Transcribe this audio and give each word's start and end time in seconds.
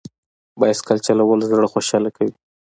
بایسکل 0.59 0.97
چلول 1.07 1.39
زړه 1.51 1.67
خوشحاله 1.73 2.09
کوي. 2.17 2.33